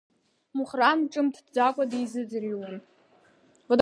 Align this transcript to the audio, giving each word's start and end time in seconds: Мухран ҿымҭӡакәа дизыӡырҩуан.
Мухран 0.55 0.99
ҿымҭӡакәа 1.11 1.83
дизыӡырҩуан. 1.91 2.75